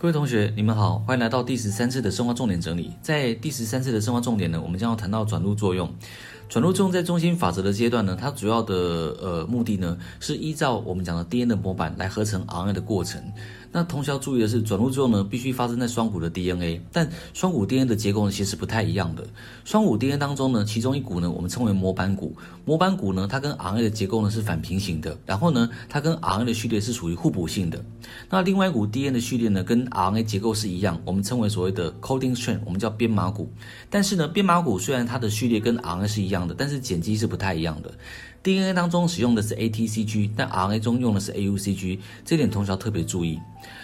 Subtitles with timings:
[0.00, 2.92] 各位同学，你们好，欢迎来到第十三次的生化重点整理。
[3.02, 5.92] 在第十三次的生化重点呢，我们将要谈到转录作用。
[6.48, 8.74] 转录作用在中心法则的阶段呢，它主要的
[9.20, 13.22] 呃目的呢，是依照我们讲的 DNA 的模板来合成 RNA 的过程。
[13.70, 19.22] 那同时要注意的是，转录作用呢必须发生在双股的 DNA，但双股 DNA 的结构呢其实不太一样的。
[19.66, 22.34] 双股 DNA 当中呢，其中一股呢我们称为模板股，
[22.64, 27.78] 模板股呢它跟 RNA 的结构呢是反平行的，然后呢它跟 RNA 的序列是属于互补性的。
[28.30, 33.52] 那另外一股 DNA 的序列呢跟 RNA 结构是一样，我们称为所谓的 coding strand，我们叫编码股。
[33.90, 37.90] 但是呢编码股虽然它的序列跟 RNA 是一样但是碱基是不太一样的。
[38.42, 43.38] DNA 当中使用的是 ATCG，但 RNA 中用的是 AUCG，这点同学要特别注意。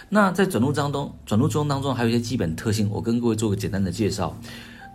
[0.08, 4.38] 那在转录当中，转录作用当中还有一些基本特性，我跟各位做个简单的介绍。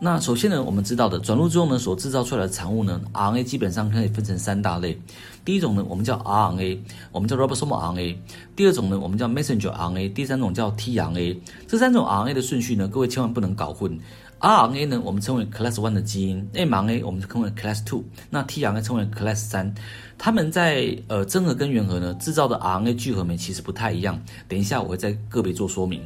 [0.01, 4.97] 那首先呢，我们知道的转录作用呢所制造出来的产物呢，RNA 基本上可以分成三大类。
[5.43, 6.79] 第一种呢，我们叫 RNA，
[7.11, 8.15] 我们叫 ribosomal RNA；
[8.55, 11.37] 第二种呢，我们叫 messenger RNA；第三种叫 tRNA。
[11.67, 13.99] 这三种 RNA 的顺序呢，各位千万不能搞混。
[14.39, 19.73] RNA 呢，我们称为 class one 的基因；mRNA 我们称为 class two；那 tRNA 称为 class 三。
[20.17, 24.21] 它们在呃真核跟原核呢制造的 RNA 聚合酶其实不太一样。
[24.47, 26.01] 等一下我会再个别做说明。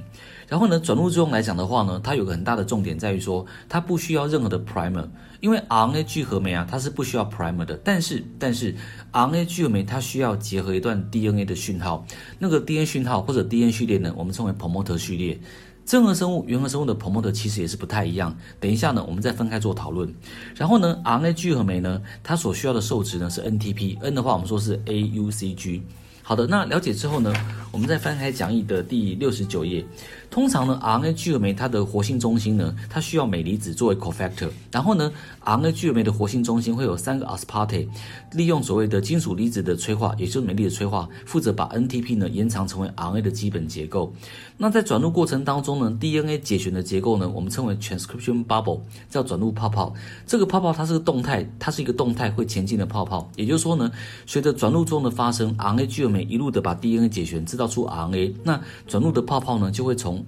[0.47, 5.07] 然后呢，转录作用来讲的话呢，它有个很大的重点在于说，它不需要任何的 primer，
[5.39, 7.79] 因为 RNA 聚合酶啊，它是不需要 primer 的。
[7.83, 8.75] 但是但是
[9.11, 12.03] RNA 聚合酶它需要结合一段 DNA 的讯号，
[12.39, 15.39] 那个 DNA 讯号或者 DNA 序列呢，我们称为 promoter 序列。
[15.85, 18.35] 真核生物、原核生物的 promote 其实也是不太一样。
[18.59, 20.13] 等一下呢，我们再分开做讨论。
[20.55, 25.81] 然后呢，RNA 聚合酶呢，它所需要的受值呢是 NTP，N 的话我们说是 AUCG。
[26.25, 27.33] 好的，那了解之后呢，
[27.69, 29.85] 我们再翻开讲义的第六十九页。
[30.33, 34.49] 通常呢，RNA 聚合酶它的活性中心呢，它需要镁离子作为 cofactor。
[34.71, 35.11] 然后呢
[35.45, 37.87] ，RNA 聚合酶的活性中心会有三个 aspartate，
[38.31, 44.11] 利用所谓的金属离子的催化，也就是镁离子催化，负责把 NTP 呢延长成为 RNA 的基本结构。
[44.57, 49.93] 那在转录过程当中呢，DNA 解旋的结构呢，我们称为 transcription bubble，叫转录泡泡。
[50.25, 53.29] 这个泡泡它是个动态，它是一个动态会前进的泡泡。
[53.35, 53.91] 也就是说呢，
[54.25, 58.33] 随着转录中的发生，RNA 聚合酶一路的把 DNA 解旋，制造出 RNA。
[58.43, 60.22] 那转录的泡泡呢，就会从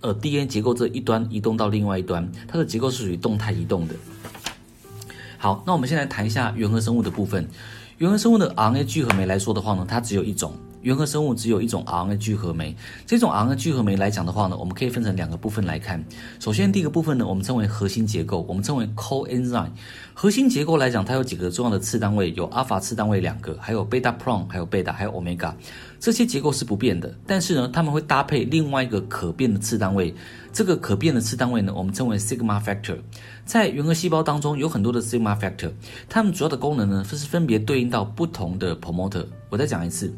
[0.00, 3.94] 呃，DNA 结构这一端移动到另外一端，它的结构是属于动态移动的。
[5.36, 7.46] 好，那我们先来谈一下原核生物的部分。
[7.98, 10.54] 原核生物的 RNA 聚合酶来说的话呢，它只有一种。
[10.82, 12.74] 原核生物只有一种 RNA 聚合酶，
[13.06, 16.02] 这种 RNA 聚合酶来讲的话呢，我们可以分成两个部分来看。
[16.38, 19.70] 首先，第一个部分呢，我们称为核心结构，我们称为 coenzyme。
[20.14, 25.52] 核心结构来讲，它有几个重要的次单位，有阿法次单位两个，还有贝塔 pron，还有贝塔，还有 omega。
[25.98, 30.14] 这些结构是不变的，但是呢，它们会搭配另外一个可变的次单位。
[30.52, 32.98] 这个可变的次单位呢，我们称为 sigma factor。
[33.44, 35.70] 在原核细胞当中有很多的 sigma factor，
[36.08, 39.26] 它们主要的功能呢，是分别对应到不同的 promoter。
[39.50, 40.12] 我再讲一次。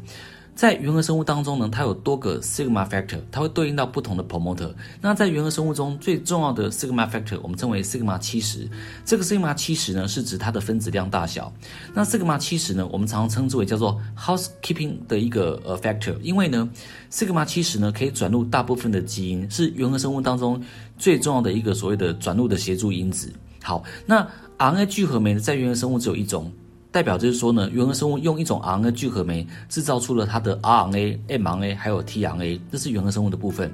[0.55, 4.71] 在原核生物当中呢，它有多个 sigma factor，它会对应到不同的 promoter。
[5.01, 8.69] 那在原核生物中最重要的 sigma factor，我们称为 sigma 七十。
[9.03, 11.51] 这个 sigma 七十呢，是指它的分子量大小。
[11.93, 16.69] 那 sigma 七十呢，我们常常称之为叫做 housekeeping 的一个呃 factor，因为呢
[17.11, 20.61] ，sigma 七十呢可以转入大部分的基因，是原核生物当中
[20.99, 23.33] 最重要的一个所谓的转录的协助因子。
[23.63, 24.27] 好，那
[24.59, 26.51] RNA 聚合酶呢，在原核生物只有一种。
[26.93, 33.73] 代表就是说呢，原核生物用一种 RNA 聚合酶制造出了它的 RNA、mRNA 还有 tRNA，这是原核生物的部分。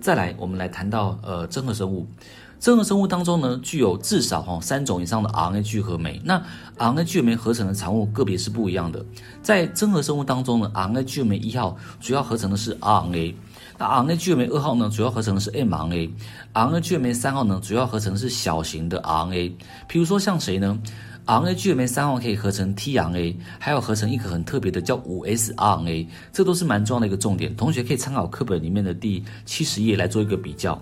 [0.00, 2.06] 再来，我们来谈到呃真核生物。
[2.60, 6.20] 真核生物当中呢，具有至少哈三种以上的 RNA 聚合酶。
[6.24, 6.40] 那
[6.78, 9.04] RNA 聚合酶合成的产物个别是不一样的。
[9.42, 13.34] 在真核生物当中呢，RNA 聚合酶一号主要合成的是 RNA，
[13.78, 19.52] 那 RNA 聚合酶二号呢，主要合成的是 mRNA，RNA 聚合酶三号呢，主要合成的是小型的 RNA。
[19.88, 20.78] 譬如说像谁呢
[21.30, 27.54] ？RNA 聚合酶三号可以合成 tRNA，还有合成一个很特别的叫五 S RNA，这都是蛮重要的一个重点。
[27.54, 30.76] 同学可以参考课本里面的第七十页来做一个比较。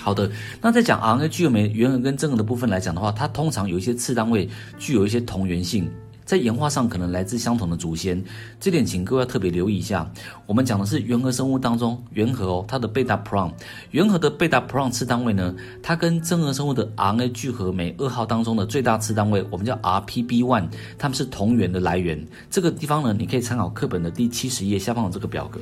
[0.00, 0.28] 好的，
[0.60, 4.48] 那在讲 RNA 聚合酶原核跟真核的部分来讲的话，它通常有一些次单位
[4.78, 5.88] 具有一些同源性。
[6.26, 8.22] 在演化上可能来自相同的祖先，
[8.60, 10.10] 这点请各位要特别留意一下。
[10.44, 13.50] 我们讲的是原核生物当中原核哦，它的贝塔 pron，
[13.92, 20.68] 原核的贝塔 pron 次单位呢，它跟真核生物的 RNA 聚合酶二号当中的最大次单位，我们叫 RPB one，
[20.98, 22.26] 它们是同源的来源。
[22.50, 25.60] 这个地方呢，你可以参考课本的第七十页下方的这个表格。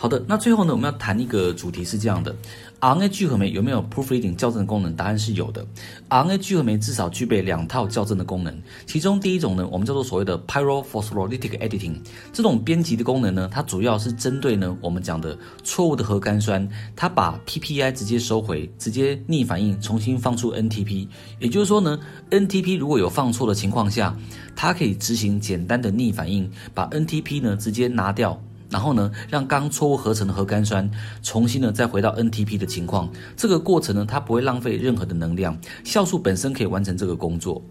[0.00, 2.34] 好的，那最后呢，我们要谈一个主题是这样的
[2.80, 4.96] ：RNA 聚合酶有没有 proofreading 校正功能？
[4.96, 5.62] 答案是有的。
[6.08, 11.96] RNA 聚合酶至少具备两套校正的功能，其中第一种呢，我们叫做所谓的 pyrophosphorylated editing。
[12.32, 21.06] 这种编辑的功能呢，它主要是针对呢我们讲的错误的核苷酸，它把 PPI 直接收回，直接逆反应，重新放出 NTP。
[21.40, 22.00] 也就是说呢
[22.30, 24.16] ，NTP 如果有放错的情况下，
[24.56, 28.42] 它可以执行简单的逆反应，把 NTP 呢直接拿掉。
[28.70, 30.88] 然后呢，让刚错误合成的核苷酸
[31.22, 33.10] 重新呢再回到 NTP 的情况。
[33.36, 37.62] 这个过程呢，它不会浪费任何的能量，酵素本身可以完成这个工作。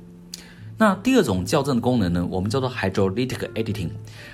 [0.79, 3.89] 那第二种校正功能呢，我们叫做 hydrolytic editing。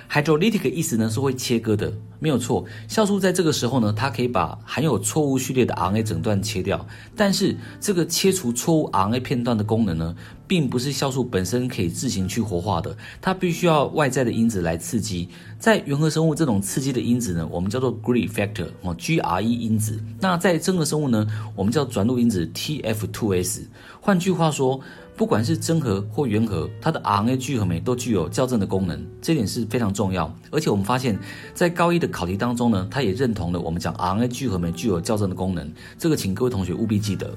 [0.08, 2.64] hydrolytic 意思呢是会切割的，没有错。
[2.88, 6.86] 酵素在这个时候呢，它可以把含有错误序列的 RNA 整段切掉。
[7.16, 10.14] 但是这个切除错误 RNA 片段的功能呢，
[10.46, 15.28] 并不是酵素本身可以自行去活化的，它必须要外在的因子来刺激。
[15.58, 20.00] 在原核生物这种刺激的因子呢，我们叫做 Gre factor 哦，GRE 因子。
[20.20, 21.26] 那在真核生物呢，
[21.56, 23.62] 我们叫转录因子 TF2S。
[24.00, 24.80] 换句话说，
[25.16, 30.30] 不管是真核或原核，它的 RNA 聚合酶都具有校正的功能，这点是非常重要。
[30.50, 31.18] 而且我们发现，
[31.54, 37.34] 在高一的考题当中呢，它也认同了我们讲 RNA 聚合酶具有校正的功能，这个请各位同学务必记得。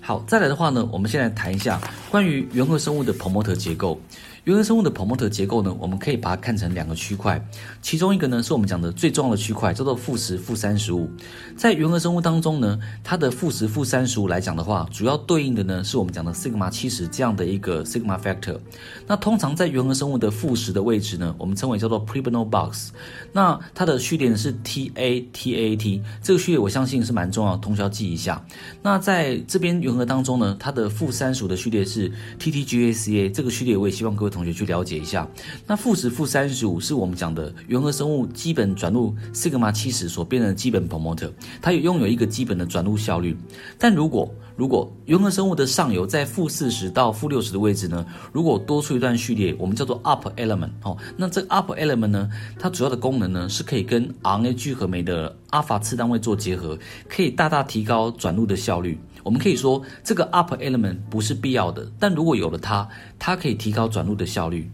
[0.00, 1.78] 好，再来的话呢，我们先来谈一下
[2.10, 4.00] 关于原核生物的核膜结构。
[4.44, 7.40] 原核生物的 promoter 结构呢，我们可以把它看成两个区块，
[7.80, 11.08] 其中一个呢是我们讲的最重要的区块，叫做负十负三十五。
[11.56, 18.58] 在原核生物当中呢，它的负十负三十五来讲的话，主要对应的呢是我们讲的 sigma 七十这样的一个 sigma factor。
[19.06, 22.90] 那通常在原核生物的负十的位置呢，我们称为叫做 Pribenow box。
[23.32, 28.44] 那它的序列呢是 TATAT，这个序列我相信是蛮重要，同学要记一下。
[28.82, 32.10] 那在这边原核当中呢，它的负三十五的序列是
[32.40, 34.31] TTGACA，这个序列我也希望各位。
[34.32, 35.28] 同学去了解一下，
[35.66, 41.30] 那负十负三十五是我们讲的原核生物基本转录 sigma 七十所变成的基本 promoter，
[41.60, 43.36] 它也拥有一个基本的转录效率。
[43.78, 58.98] 但如果如果原核生物的上游在负四十到负六十的位置呢，如果多出一段序列，我们叫做 up element 哦，那这个 up element 呢，它主要的功能呢是可以跟 RNA 聚合酶的阿法次单位做结合，可以大大提高转录的效率。
[59.22, 62.88] 我们可以说，这个 up element 不是必要的，但如果有了它，
[63.18, 64.70] 它可以提高转录的效率。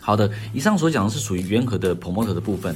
[0.00, 2.74] 好的，以上所讲的是属于原核的 promoter 的部分。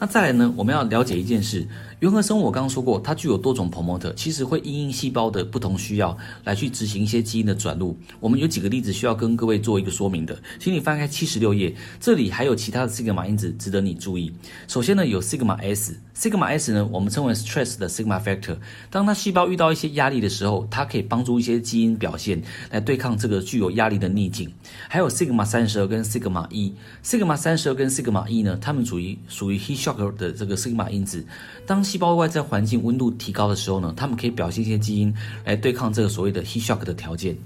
[0.00, 1.66] 那再来呢，我们要了解一件事。
[1.98, 7.98] 原核生物我刚刚说过，它具有多种 promoter，其实会因应细胞的不同需要来去执行一些基因的转录。
[8.20, 14.32] 我们有几个例子需要跟各位做一个说明的，请你翻开七十六页，这里还有其他的 sigma 因子值得你注意。
[14.68, 18.56] 首先呢，有 sigma s，sigma s 呢，我们称为 stress 的 sigma factor。
[18.90, 22.40] 当它细胞遇到一些压力的时候，它可以帮助一些基因表现
[22.70, 24.48] 来对抗这个具有压力的逆境。
[24.88, 26.72] 还有 sigma 三十二跟 sigma 一
[27.02, 31.24] ，sigma 三十二跟 sigma 一呢，它们属于属于 heat 的这个 sigma 因子。
[31.66, 35.14] 当细胞外在环境温度提高的时候呢，它们可以表现一些基因
[35.44, 37.36] 来对抗这个所谓的 heat shock 的条件。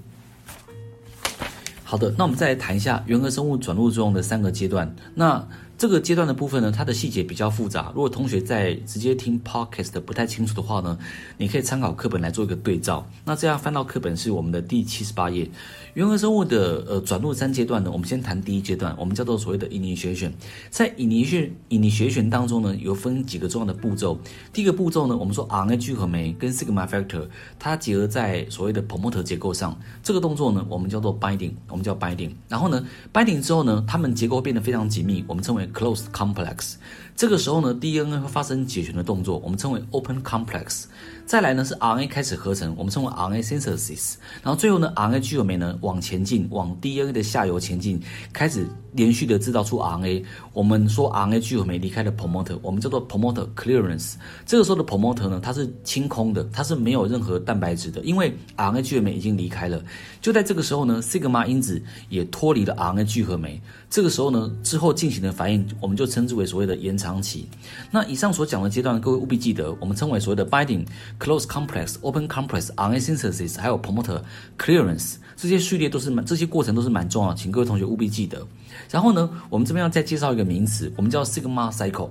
[1.83, 4.95] 好的，那我们再来谈一下原核生物转录作用的三个阶段。
[5.13, 5.47] 那
[5.77, 7.91] 这个阶段的部分呢，它的细节比较复杂。
[7.93, 10.97] 如果同学在直接听 podcast 不太清楚的话呢，
[11.37, 13.05] 你可以参考课本来做一个对照。
[13.25, 15.49] 那这样翻到课本是我们的第七十八页。
[15.95, 20.31] 原核生物的呃转录三阶段呢，我们先谈第一阶段，我们叫做所谓的 initiation。
[20.69, 24.17] 在 initiation initiation 当中呢，有分几个重要的步骤。
[24.53, 27.27] 第一个步骤呢，我们说 RNA 聚合酶跟 sigma factor
[27.59, 32.31] 它结合在所谓的 promoter 结构上，这个动作呢，我们叫做 binding，我们叫 binding。
[32.47, 36.77] 然后呢，binding 之后呢，它们结构变得非常紧密，我们称为 closed complex，
[37.15, 40.85] 这个时候呢，DNA 会发生解旋的动作，我们称为 open complex。
[41.25, 44.15] 再来呢是 RNA 开始合成，我们称为 RNA synthesis。
[44.41, 48.01] 然后最后呢，RNA 聚合酶呢往前进，往 DNA 的下游前进，
[48.33, 50.23] 开始连续的制造出 RNA。
[50.51, 54.15] 我们说 RNA 聚合酶离开了 promoter，我们叫做 promoter clearance。
[54.45, 59.81] 这个时候的 promoter 呢，它是清空的，它是没有任何蛋白质的，因为 RNA 聚合酶已经离开了。
[60.19, 63.61] 就在这个时候呢，sigma 因子也脱离了 RNA 聚合酶。
[63.89, 67.47] 这个时候呢，之后进行的反应，我们就称之为所谓的延长长期。
[67.91, 70.85] 那以上所讲的阶段，各位务必记得，我们称为所谓的 binding。
[71.19, 74.21] Close complex, open complex, RNA synthesis，还有 promoter
[74.57, 78.45] clearance，这些序列都是蛮，这些过程都是蛮重要，请各位同学务必记得。
[78.89, 82.09] 然后呢，我们这边要再介绍一个名词，我们叫 sigma cycle。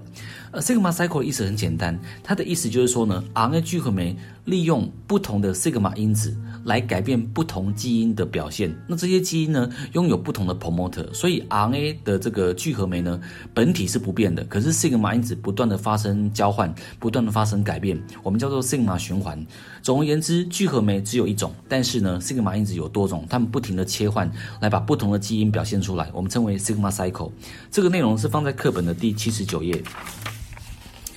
[0.53, 6.37] 呃，sigma cycle 的意思很简单，它的意思就是说呢，RNA 聚合酶利用不同的 sigma 因子。
[6.65, 13.21] 来改变不同基因的表现，那这些基因呢，拥有不同的 promoter，所以 RNA 的这个聚合酶呢，
[13.53, 19.45] 本体是不变的，可是 sigma 因子不断的发生交换，不断的发生改变，我们叫做 sigma 循环。
[19.83, 27.31] 总而言之，聚合酶只有一种，但是呢，sigma 因子有多种，它们不停的切换，来把不同的基因表现出来，我们称为 sigma cycle。
[27.71, 29.83] 这个内容是放在课本的第七十九页。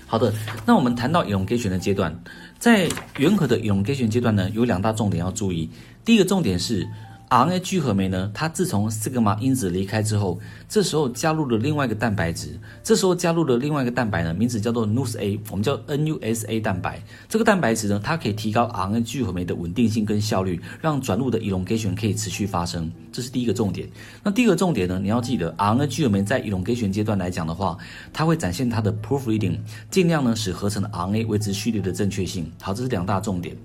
[0.08, 0.34] 好的，
[0.66, 2.18] 那我们谈到乙龙筛选的阶段。
[2.60, 5.70] 在原核的乙龙筛选阶段呢，有两大重点要注意。
[6.06, 6.88] 第一个重点是
[7.30, 10.40] RNA 聚合酶呢，它自从 sigma 因子离开之后，
[10.70, 17.02] 这时候加入了另外一个蛋白质，这时候加入了另外一个蛋白呢，名字叫做 NUSA，我们叫 NUSA 蛋白。
[17.28, 22.92] 这个蛋白质呢，它可以提高 RNA 聚合酶的稳定性跟效率，让转录的 elongation 可以持续发生。
[23.12, 23.90] 这是第一个重点。
[24.22, 27.78] 那第二个重点呢，你要记得 RNA 聚合酶在 elongation 阶段来讲的话，
[28.14, 29.58] 它会展现它的 proofreading，
[29.90, 32.52] 尽量呢使合成的 RNA 维持序列的正确性。
[32.62, 33.56] 好，这是两大重点。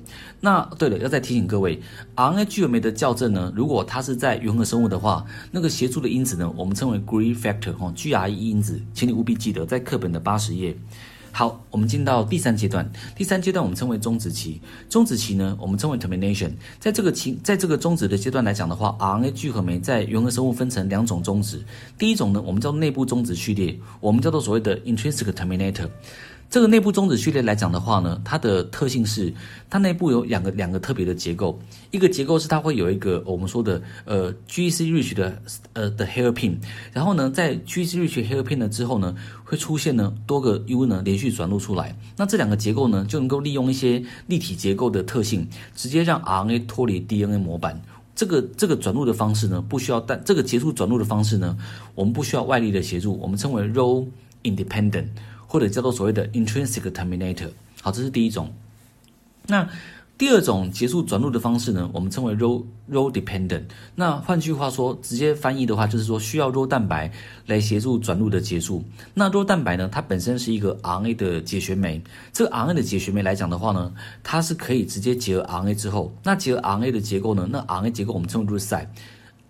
[0.41, 1.79] 那对了，要再提醒各位
[2.17, 10.77] ，RNA 聚合酶的校正呢，如果它是在原核生物的话，那个协助的因子呢，我们称为 Green Factor 哈，GRE 因子，请你务必记得在课本的八十页。
[11.33, 16.51] 好，我们进到第三阶段，第三阶段我们称为终止期，终止期呢，我们称为 termination。
[16.81, 21.63] 在这个期，在这个终止的阶段来讲的话，RNA 聚合酶在原核生物分成两种终止，
[21.97, 25.89] 第一种呢，我们叫内部终止序列，我们叫做所谓的 intrinsic terminator。
[26.51, 29.33] 这个内部终止序列来讲的话呢，它的特性是，
[29.71, 31.57] 它内部有两个两个特别的结构，
[31.93, 35.41] 一个结构是它会有一个我们说的呃 GC rich 的
[35.75, 36.57] 呃的 hairpin，
[36.93, 39.15] 然后呢，在 GC rich hairpin 了之后呢，
[39.45, 47.81] 会出现呢多个 U 呢连续转录出来，那这两个结构呢就能够利用一些立体结构的特性，直接让 RNA 脱离 DNA 模板。
[48.17, 51.57] 这个这个转录的方式呢，不需要但这个结束转录的方式呢，
[51.95, 54.05] 我们不需要外力的协助，我们称为 role
[54.43, 55.07] independent。
[55.51, 57.51] 或者叫做所谓的 intrinsic terminator，
[57.83, 58.53] 好，这是第一种。
[59.49, 59.69] 那
[60.17, 63.65] 第二种结束转录的方式呢，我们称为 role role dependent。
[63.97, 67.11] 那换句话说，直接翻译的话，就是说需要 role 蛋白
[67.47, 68.85] 来协助转录的结束。
[69.13, 72.01] 那 role 蛋白呢，它本身是一个 RNA 的解旋酶。
[72.33, 73.93] 这个 RNA 的解旋酶来讲的话呢，
[74.23, 78.87] 它是可以直接结合 RNA 之后，那结合 RNA 的结构呢，那 RNA 结构我们称为 root site。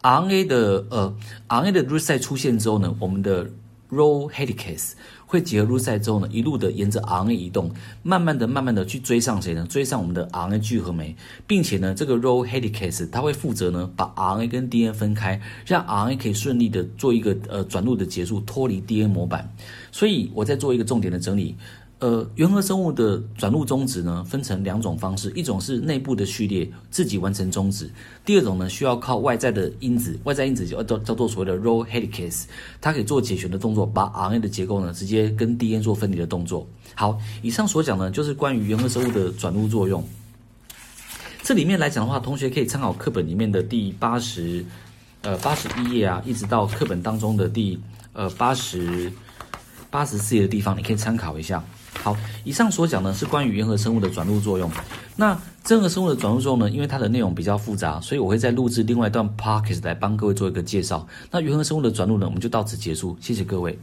[0.01, 1.15] RNA 的呃
[1.49, 3.45] RNA 的 root site 出现之后呢，我们的
[3.91, 4.93] role helicase
[5.31, 7.71] 会结合入塞之后呢，一路的沿着 RNA 移动，
[8.03, 9.65] 慢慢的、慢慢的去追上谁呢？
[9.71, 11.15] 追上我们的 RNA 聚合酶，
[11.47, 19.49] 并且呢，这个 role helicase 它会负责呢，把 RNA 跟 DNA 分开，让 RNA 可以顺利的做一个呃转录的结束，脱离 DNA 模板。
[19.93, 21.55] 所以，我再做一个重点的整理。
[22.01, 27.91] 呃，原核生物的转录终止呢，分成两种方式，一种是内部的序列自己完成终止，
[28.25, 32.45] 第二种呢，需要靠外在的因子，外在因子叫叫叫做所谓的 role helicase，
[32.81, 36.67] 它可以做解旋的动作，把 RNA 的结构呢直接跟 DNA 做分离的动作。
[36.95, 40.03] 好，以上所讲呢，就是关于原核生物的转录作用。
[41.43, 44.65] 这里面来讲的话，同学可以参考课本里面的第八十
[45.21, 47.79] 呃八十一页啊，一直到课本当中的第
[48.15, 49.13] 呃八十
[49.91, 51.63] 八十四页的地方，你可以参考一下。
[51.95, 54.71] 好，以上所讲呢是关于原核生物的转录作用。
[55.17, 61.07] 那真核生物的转录作用呢，因为它的内容比较复杂，所以我会再录制另外一段 podcast 来帮各位做一个介绍。
[61.31, 63.79] 那原核生物的转录呢，我们就到此结束，谢谢各位。